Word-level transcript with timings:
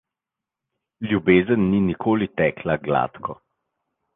Ljubezen 1.11 1.67
ni 1.73 1.81
nikoli 1.91 2.31
tekla 2.41 2.81
gladko. 2.89 3.41